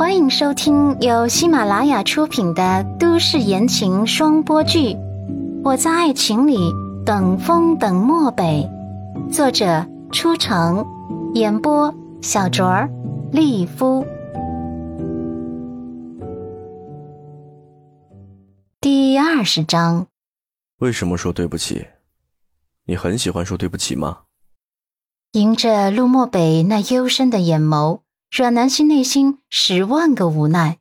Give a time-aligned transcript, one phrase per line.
[0.00, 4.94] 欢迎收听由喜马拉雅出品的都市言情双播剧
[5.62, 6.56] 《我在爱情里
[7.04, 8.66] 等风等漠北》，
[9.30, 10.86] 作者：初城，
[11.34, 12.88] 演播：小卓儿、
[13.30, 14.06] 丽夫。
[18.80, 20.06] 第二十章。
[20.78, 21.86] 为什么说对不起？
[22.86, 24.20] 你很喜欢说对不起吗？
[25.32, 28.00] 迎着陆漠北那幽深的眼眸。
[28.30, 30.78] 阮南希内心十万个无奈，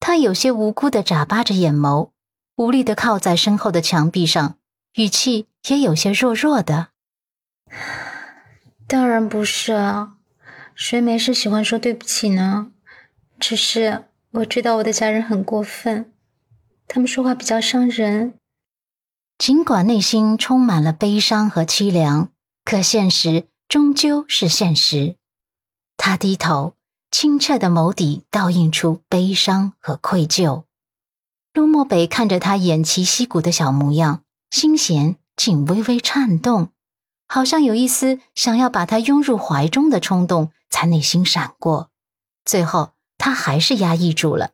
[0.00, 2.08] 她有些无辜的眨巴着眼眸，
[2.56, 4.56] 无力的靠在身后的墙壁上，
[4.94, 6.88] 语气也有些弱弱的。
[8.88, 10.14] 当然不是啊，
[10.74, 12.72] 谁没事喜欢说对不起呢？
[13.38, 16.14] 只是我知道我的家人很过分，
[16.88, 18.38] 他们说话比较伤人。
[19.36, 22.30] 尽管内心充满了悲伤和凄凉，
[22.64, 25.16] 可现实终究是现实。
[25.98, 26.75] 他低头。
[27.18, 30.64] 清澈的眸底倒映出悲伤和愧疚。
[31.54, 36.68] 陆漠北看着他偃旗息鼓的小模样，心弦竟微微颤动，
[37.26, 41.88] 好像有一丝想要把他拥入怀中的冲动在内心闪过。
[42.44, 44.50] 最后，他还是压抑住了，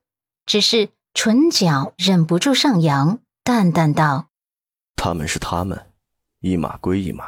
[0.46, 4.28] 只是唇角忍不住上扬，淡淡道
[4.94, 5.90] ：“他们是他们，
[6.38, 7.24] 一码归一码，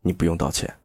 [0.00, 0.78] 你不用道歉。”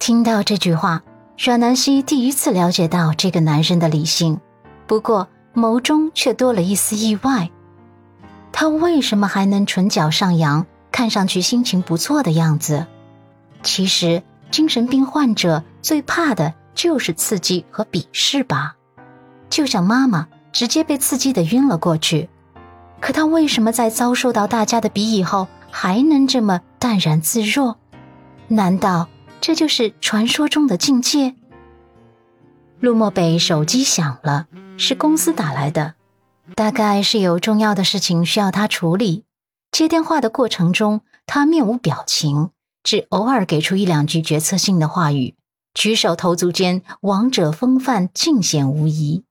[0.00, 1.04] 听到这句话。
[1.36, 4.40] 阮南希第一次了解到这个男人的理性，
[4.86, 7.50] 不过眸中却多了一丝意外。
[8.52, 12.86] 他为什么还能唇角上扬，看上去心情不错的样子？
[13.64, 18.76] 其实，精神病患者最怕的就是刺激和鄙视吧。
[19.50, 22.28] 就像妈妈直接被刺激的晕了过去，
[23.00, 27.76] 可他为什么在遭受到大家的鄙夷后，还能这么淡然自若？
[28.46, 29.08] 难道？
[29.46, 31.34] 这就是传说中的境界。
[32.80, 35.96] 陆漠北手机响了，是公司打来的，
[36.54, 39.26] 大概是有重要的事情需要他处理。
[39.70, 42.52] 接电话的过程中，他面无表情，
[42.82, 45.34] 只偶尔给出一两句决策性的话语，
[45.74, 49.26] 举手投足间王者风范尽显无疑。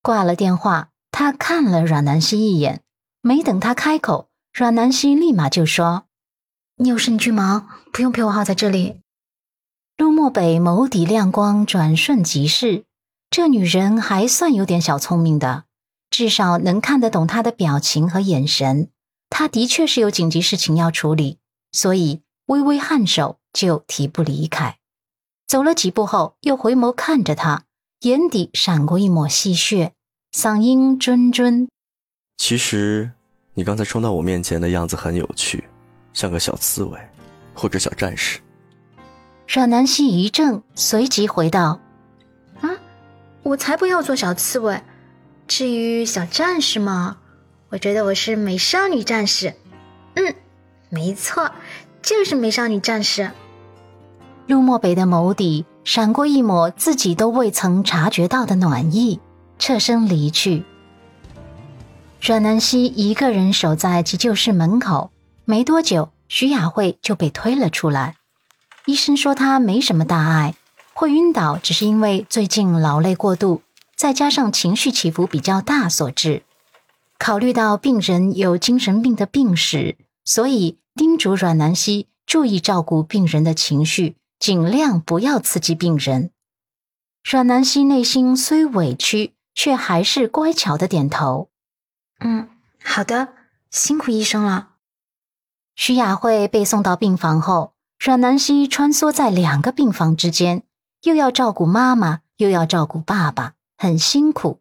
[0.00, 2.80] 挂了电话，他看了阮南希一眼，
[3.20, 6.04] 没等他开口，阮南希立马就说
[6.80, 9.00] ：“你有事你去忙，不用陪我耗在这里。”
[9.96, 12.84] 陆漠北眸底亮光转瞬即逝，
[13.30, 15.64] 这女人还算有点小聪明的，
[16.10, 18.90] 至少能看得懂他的表情和眼神。
[19.30, 21.38] 他的确是有紧急事情要处理，
[21.72, 24.76] 所以微微颔首就提步离开。
[25.46, 27.64] 走了几步后，又回眸看着他，
[28.00, 29.92] 眼底闪过一抹戏谑，
[30.36, 31.68] 嗓音谆谆
[32.36, 33.10] ：“其实
[33.54, 35.64] 你刚才冲到我面前的样子很有趣，
[36.12, 37.00] 像个小刺猬，
[37.54, 38.38] 或者小战士。”
[39.46, 41.80] 阮南希一怔，随即回道
[42.60, 42.70] ：“啊，
[43.42, 44.82] 我才不要做小刺猬。
[45.46, 47.18] 至于小战士嘛，
[47.68, 49.54] 我觉得我是美少女战士。
[50.14, 50.34] 嗯，
[50.88, 51.52] 没错，
[52.02, 53.30] 就是美少女战士。”
[54.48, 59.20] 陆漠北的眸底闪过一抹自己都未曾察觉到的暖意，
[59.58, 60.64] 侧身离去。
[62.20, 65.10] 阮南希一个人守在急救室门口，
[65.44, 68.16] 没多久，徐雅慧就被推了出来。
[68.86, 70.54] 医生说他没什么大碍，
[70.94, 73.62] 会晕倒只是因为最近劳累过度，
[73.96, 76.44] 再加上情绪起伏比较大所致。
[77.18, 86.30] 考虑到病人有精神病的病史，所以叮嘱阮南希注意照顾病人的情绪，尽量不要刺激病人。
[87.24, 91.48] 阮南希内心虽委屈，却还是乖巧的点头
[92.20, 92.48] ：“嗯，
[92.84, 93.30] 好的，
[93.68, 94.74] 辛苦医生了。”
[95.74, 97.72] 徐雅慧被送到病房后。
[97.98, 100.62] 阮南希穿梭在两个病房之间，
[101.02, 104.60] 又要照顾妈妈，又要照顾爸爸，很辛苦。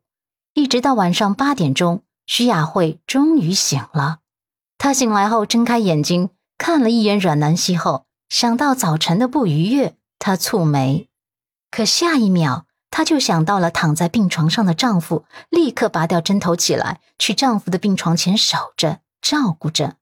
[0.54, 4.20] 一直到晚上八点钟，徐雅慧终于醒了。
[4.78, 11.10] 她醒来后睁开眼睛，看了一眼阮南希后，想到早晨的不愉悦，她蹙眉。
[11.70, 19.98] 可下一秒，她就想到了躺在病床上的丈夫，立刻拔掉针头起来，去丈夫的病床前守着，照顾着。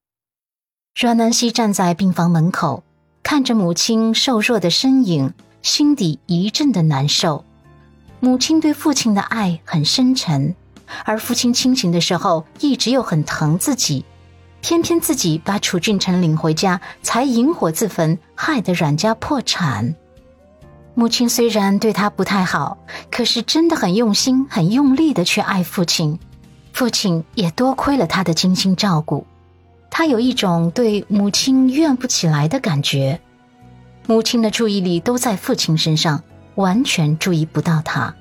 [0.96, 2.84] 阮南希站在病房门口。
[3.24, 7.46] 看着母亲瘦弱的身影，心底一阵的难受。
[8.20, 10.54] 母亲对父亲的爱很深沉，
[11.06, 14.06] 而父亲清醒的时候一直又很疼自己，
[14.62, 19.96] 偏偏自己把楚俊辰领回家，才引火自焚，害得阮家破产。
[20.94, 22.78] 母亲虽然对他不太好，
[23.10, 26.20] 可是真的很用心、很用力的去爱父亲，
[26.72, 29.26] 父亲也多亏了他的精心照顾。
[29.96, 33.22] 他有一种对母亲怨不起来的感觉，
[34.08, 36.24] 母亲的注意力都在父亲身上，
[36.56, 38.16] 完全注意不到他。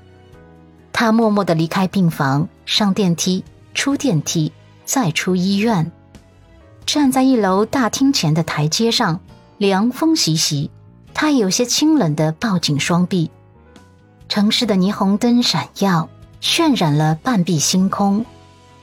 [0.91, 3.43] 他默默地离开病房，上电梯，
[3.73, 4.53] 出电梯，
[4.85, 5.91] 再出医院，
[6.85, 9.19] 站在一楼大厅前的台阶上，
[9.57, 10.69] 凉风习习，
[11.11, 13.31] 他有些清冷地抱紧双臂。
[14.29, 16.07] 城市的霓虹灯闪耀，
[16.39, 18.23] 渲染了半壁星空，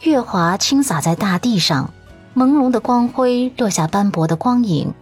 [0.02, 1.94] 月华倾洒在大地上，
[2.35, 4.94] 朦胧的光辉落下斑驳的光影，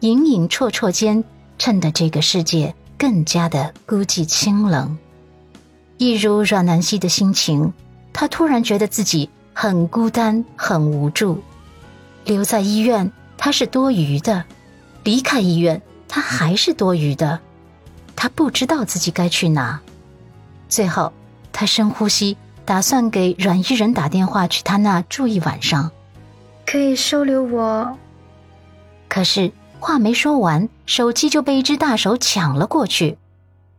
[0.00, 1.22] 隐隐绰绰间，
[1.58, 4.96] 衬得这个世界更加的孤寂清冷。
[5.98, 7.72] 一如阮南希的心情，
[8.14, 11.42] 她突然觉得自己很孤单、很无助。
[12.24, 14.44] 留在医院，她是多余的；
[15.04, 17.40] 离开医院，她还是多余的。
[18.16, 19.80] 她不知道自己该去哪。
[20.70, 21.12] 最后，
[21.52, 25.90] 她深呼吸，打算给阮依人打电话去他那住一晚上。
[26.70, 27.98] 可以收留我。
[29.08, 29.50] 可是
[29.80, 33.18] 话没说完，手机就被一只大手抢了过去。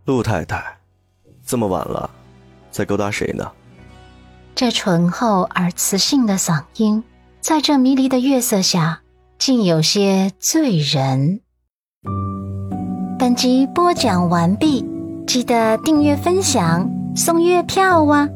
[0.03, 0.61] 陆太太。
[1.45, 2.09] 这么晚了，
[2.69, 3.49] 在勾搭谁呢？
[4.53, 7.01] 这醇厚而磁性的嗓音，
[7.39, 9.01] 在这迷离的月色下，
[9.39, 11.39] 竟有些醉人。
[13.17, 14.85] 本集播讲完毕，
[15.25, 18.27] 记得订阅分享，送月票哇！